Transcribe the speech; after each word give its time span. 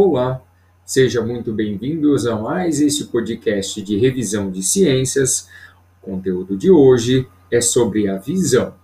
Olá, 0.00 0.40
seja 0.86 1.26
muito 1.26 1.52
bem-vindos 1.52 2.24
a 2.24 2.36
mais 2.36 2.80
este 2.80 3.06
podcast 3.06 3.82
de 3.82 3.98
revisão 3.98 4.48
de 4.48 4.62
ciências. 4.62 5.48
O 6.00 6.12
conteúdo 6.12 6.56
de 6.56 6.70
hoje 6.70 7.26
é 7.50 7.60
sobre 7.60 8.08
a 8.08 8.16
visão. 8.16 8.74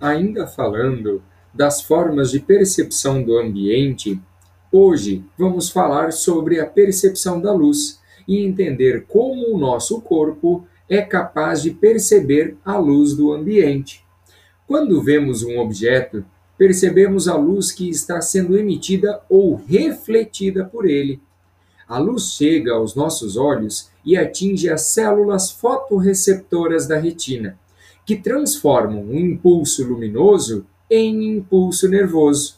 Ainda 0.00 0.46
falando 0.46 1.22
das 1.52 1.82
formas 1.82 2.30
de 2.30 2.40
percepção 2.40 3.22
do 3.22 3.36
ambiente, 3.36 4.18
hoje 4.72 5.22
vamos 5.36 5.68
falar 5.68 6.10
sobre 6.14 6.58
a 6.58 6.64
percepção 6.64 7.38
da 7.38 7.52
luz 7.52 8.00
e 8.26 8.42
entender 8.42 9.04
como 9.06 9.54
o 9.54 9.58
nosso 9.58 10.00
corpo 10.00 10.66
é 10.94 11.00
capaz 11.00 11.62
de 11.62 11.70
perceber 11.70 12.54
a 12.62 12.76
luz 12.76 13.14
do 13.14 13.32
ambiente. 13.32 14.04
Quando 14.66 15.02
vemos 15.02 15.42
um 15.42 15.58
objeto, 15.58 16.22
percebemos 16.58 17.28
a 17.28 17.34
luz 17.34 17.72
que 17.72 17.88
está 17.88 18.20
sendo 18.20 18.58
emitida 18.58 19.22
ou 19.26 19.54
refletida 19.54 20.66
por 20.66 20.86
ele. 20.86 21.18
A 21.88 21.96
luz 21.96 22.34
chega 22.34 22.74
aos 22.74 22.94
nossos 22.94 23.38
olhos 23.38 23.90
e 24.04 24.18
atinge 24.18 24.68
as 24.68 24.82
células 24.82 25.50
fotorreceptoras 25.50 26.86
da 26.86 26.98
retina, 26.98 27.58
que 28.04 28.16
transformam 28.16 29.02
um 29.02 29.18
impulso 29.18 29.82
luminoso 29.88 30.66
em 30.90 31.36
impulso 31.38 31.88
nervoso. 31.88 32.56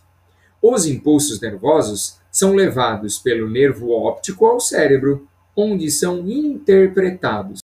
Os 0.61 0.87
impulsos 0.87 1.41
nervosos 1.41 2.19
são 2.33 2.53
levados 2.53 3.17
pelo 3.17 3.49
nervo 3.49 3.93
óptico 3.93 4.45
ao 4.45 4.59
cérebro, 4.59 5.25
onde 5.57 5.89
são 5.89 6.29
interpretados. 6.29 7.64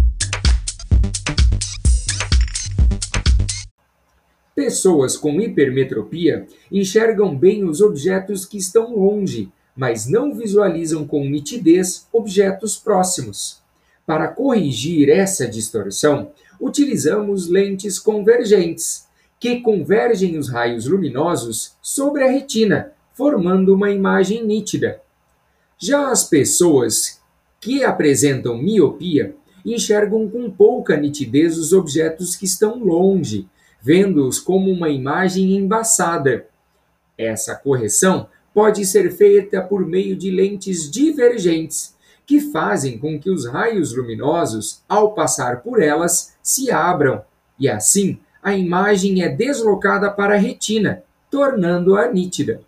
Pessoas 4.57 5.15
com 5.15 5.39
hipermetropia 5.39 6.47
enxergam 6.71 7.37
bem 7.37 7.63
os 7.63 7.79
objetos 7.79 8.43
que 8.43 8.57
estão 8.57 8.95
longe, 8.95 9.51
mas 9.75 10.09
não 10.09 10.33
visualizam 10.33 11.05
com 11.05 11.23
nitidez 11.23 12.07
objetos 12.11 12.75
próximos. 12.75 13.61
Para 14.03 14.27
corrigir 14.29 15.09
essa 15.09 15.47
distorção, 15.47 16.31
utilizamos 16.59 17.47
lentes 17.47 17.99
convergentes, 17.99 19.05
que 19.39 19.61
convergem 19.61 20.39
os 20.39 20.49
raios 20.49 20.87
luminosos 20.87 21.75
sobre 21.79 22.23
a 22.23 22.31
retina, 22.31 22.93
formando 23.13 23.75
uma 23.75 23.91
imagem 23.91 24.43
nítida. 24.43 24.99
Já 25.77 26.09
as 26.09 26.23
pessoas 26.23 27.21
que 27.61 27.83
apresentam 27.83 28.57
miopia 28.57 29.35
enxergam 29.63 30.27
com 30.27 30.49
pouca 30.49 30.97
nitidez 30.97 31.59
os 31.59 31.73
objetos 31.73 32.35
que 32.35 32.45
estão 32.45 32.83
longe, 32.83 33.47
vendo-os 33.87 34.37
como 34.37 34.69
uma 34.69 34.89
imagem 34.89 35.55
embaçada. 35.55 36.45
Essa 37.17 37.55
correção 37.55 38.27
pode 38.53 38.85
ser 38.85 39.09
feita 39.11 39.61
por 39.61 39.85
meio 39.85 40.13
de 40.13 40.29
lentes 40.29 40.91
divergentes, 40.91 41.95
que 42.25 42.41
fazem 42.41 42.97
com 42.97 43.17
que 43.17 43.29
os 43.29 43.47
raios 43.47 43.95
luminosos, 43.95 44.83
ao 44.89 45.13
passar 45.13 45.61
por 45.61 45.81
elas, 45.81 46.35
se 46.43 46.69
abram, 46.69 47.23
e 47.57 47.69
assim 47.69 48.19
a 48.43 48.53
imagem 48.53 49.23
é 49.23 49.29
deslocada 49.29 50.11
para 50.11 50.35
a 50.35 50.37
retina, 50.37 51.01
tornando-a 51.31 52.11
nítida. 52.11 52.59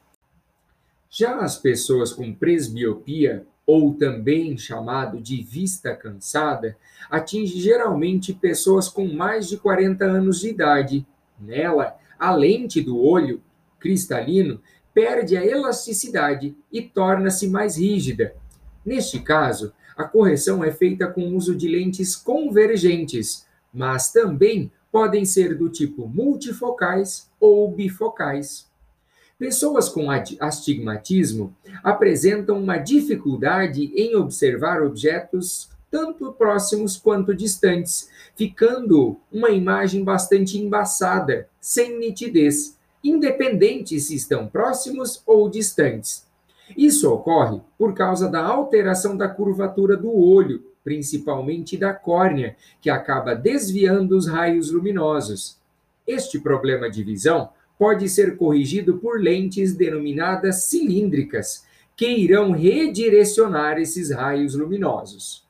Já 1.10 1.40
as 1.40 1.58
pessoas 1.58 2.14
com 2.14 2.34
presbiopia, 2.34 3.46
ou 3.72 3.94
também 3.94 4.58
chamado 4.58 5.22
de 5.22 5.44
vista 5.44 5.96
cansada, 5.96 6.76
atinge 7.08 7.60
geralmente 7.60 8.34
pessoas 8.34 8.90
com 8.90 9.06
mais 9.14 9.48
de 9.48 9.58
40 9.58 10.06
anos 10.06 10.40
de 10.40 10.50
idade. 10.50 11.06
Nela, 11.40 11.96
a 12.18 12.36
lente 12.36 12.82
do 12.82 13.00
olho 13.00 13.44
cristalino 13.80 14.60
perde 14.92 15.38
a 15.38 15.46
elasticidade 15.46 16.58
e 16.74 16.82
torna-se 16.82 17.48
mais 17.48 17.78
rígida. 17.78 18.34
Neste 18.84 19.20
caso, 19.20 19.72
a 19.96 20.04
correção 20.04 20.64
é 20.64 20.72
feita 20.72 21.06
com 21.06 21.36
uso 21.36 21.56
de 21.56 21.68
lentes 21.68 22.16
convergentes, 22.16 23.46
mas 23.72 24.12
também 24.12 24.72
podem 24.92 25.26
ser 25.26 25.56
do 25.56 25.70
tipo 25.70 26.08
multifocais 26.08 27.30
ou 27.40 27.72
bifocais. 27.72 28.68
Pessoas 29.38 29.88
com 29.88 30.08
astigmatismo 30.10 31.56
apresentam 31.84 32.60
uma 32.60 32.78
dificuldade 32.78 33.92
em 33.96 34.16
observar 34.16 34.82
objetos 34.82 35.70
tanto 35.92 36.32
próximos 36.34 36.98
quanto 36.98 37.34
distantes, 37.34 38.10
ficando 38.36 39.18
uma 39.32 39.50
imagem 39.50 40.04
bastante 40.04 40.58
embaçada, 40.58 41.48
sem 41.60 42.00
nitidez, 42.00 42.78
independente 43.04 44.00
se 44.00 44.16
estão 44.16 44.48
próximos 44.48 45.24
ou 45.26 45.50
distantes. 45.50 46.28
Isso 46.78 47.12
ocorre 47.12 47.60
por 47.78 47.94
causa 47.94 48.30
da 48.30 48.46
alteração 48.46 49.18
da 49.18 49.28
curvatura 49.28 49.98
do 49.98 50.16
olho, 50.16 50.64
principalmente 50.84 51.76
da 51.76 51.94
córnea, 51.94 52.56
que 52.82 52.90
acaba 52.90 53.34
desviando 53.34 54.16
os 54.16 54.28
raios 54.28 54.72
luminosos. 54.72 55.58
Este 56.06 56.40
problema 56.40 56.90
de 56.90 57.04
visão 57.04 57.50
pode 57.80 58.10
ser 58.10 58.36
corrigido 58.36 58.98
por 58.98 59.22
lentes 59.22 59.74
denominadas 59.74 60.66
cilíndricas, 60.66 61.66
que 61.96 62.08
irão 62.08 62.52
redirecionar 62.52 63.80
esses 63.80 64.12
raios 64.12 64.54
luminosos. 64.54 65.48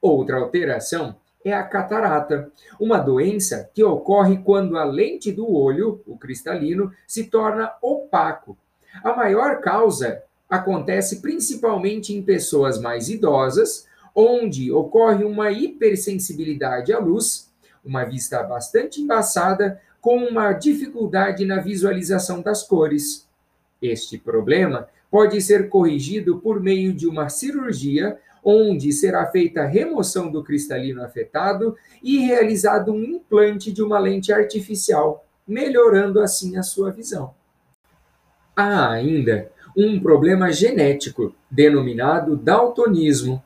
Outra 0.00 0.36
alteração 0.36 1.16
é 1.44 1.52
a 1.52 1.64
catarata, 1.64 2.52
uma 2.78 2.98
doença 2.98 3.68
que 3.74 3.82
ocorre 3.82 4.38
quando 4.38 4.78
a 4.78 4.84
lente 4.84 5.32
do 5.32 5.52
olho, 5.52 6.00
o 6.06 6.16
cristalino, 6.16 6.92
se 7.06 7.24
torna 7.24 7.72
opaco. 7.82 8.56
A 9.02 9.14
maior 9.14 9.60
causa 9.60 10.22
acontece 10.48 11.20
principalmente 11.20 12.14
em 12.14 12.22
pessoas 12.22 12.80
mais 12.80 13.08
idosas, 13.08 13.88
onde 14.14 14.70
ocorre 14.70 15.24
uma 15.24 15.50
hipersensibilidade 15.50 16.92
à 16.92 16.98
luz, 17.00 17.52
uma 17.84 18.04
vista 18.04 18.40
bastante 18.42 19.00
embaçada, 19.00 19.80
com 20.04 20.18
uma 20.18 20.52
dificuldade 20.52 21.46
na 21.46 21.60
visualização 21.60 22.42
das 22.42 22.62
cores. 22.62 23.26
Este 23.80 24.18
problema 24.18 24.86
pode 25.10 25.40
ser 25.40 25.70
corrigido 25.70 26.40
por 26.40 26.60
meio 26.60 26.92
de 26.92 27.06
uma 27.06 27.30
cirurgia, 27.30 28.18
onde 28.44 28.92
será 28.92 29.24
feita 29.24 29.62
a 29.62 29.66
remoção 29.66 30.30
do 30.30 30.44
cristalino 30.44 31.02
afetado 31.02 31.74
e 32.02 32.18
realizado 32.18 32.92
um 32.92 33.02
implante 33.02 33.72
de 33.72 33.82
uma 33.82 33.98
lente 33.98 34.30
artificial, 34.30 35.24
melhorando 35.48 36.20
assim 36.20 36.58
a 36.58 36.62
sua 36.62 36.90
visão. 36.90 37.32
Há 38.54 38.90
ainda 38.90 39.50
um 39.74 39.98
problema 39.98 40.52
genético, 40.52 41.34
denominado 41.50 42.36
daltonismo, 42.36 43.42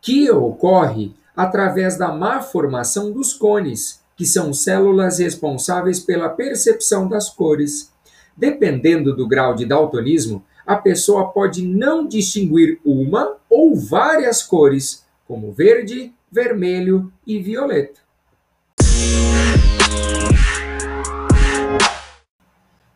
que 0.00 0.30
ocorre 0.30 1.12
através 1.36 1.98
da 1.98 2.10
má 2.10 2.40
formação 2.40 3.12
dos 3.12 3.34
cones, 3.34 3.99
que 4.20 4.26
são 4.26 4.52
células 4.52 5.18
responsáveis 5.18 5.98
pela 5.98 6.28
percepção 6.28 7.08
das 7.08 7.30
cores. 7.30 7.90
Dependendo 8.36 9.16
do 9.16 9.26
grau 9.26 9.54
de 9.54 9.64
daltonismo, 9.64 10.44
a 10.66 10.76
pessoa 10.76 11.30
pode 11.30 11.66
não 11.66 12.06
distinguir 12.06 12.78
uma 12.84 13.38
ou 13.48 13.74
várias 13.74 14.42
cores, 14.42 15.06
como 15.26 15.50
verde, 15.52 16.12
vermelho 16.30 17.10
e 17.26 17.40
violeta. 17.40 17.98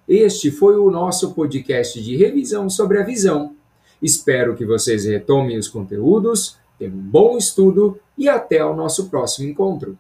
Este 0.07 0.51
foi 0.51 0.77
o 0.77 0.91
nosso 0.91 1.33
podcast 1.33 2.03
de 2.03 2.19
revisão 2.19 2.69
sobre 2.69 2.99
a 2.99 3.03
visão. 3.03 3.57
Espero 4.03 4.55
que 4.55 4.67
vocês 4.67 5.07
retomem 5.07 5.57
os 5.57 5.69
conteúdos, 5.69 6.59
tenham 6.79 6.97
um 6.97 7.01
bom 7.01 7.39
estudo 7.39 7.99
e 8.19 8.29
até 8.29 8.63
o 8.63 8.77
nosso 8.77 9.09
próximo 9.09 9.49
encontro. 9.49 9.99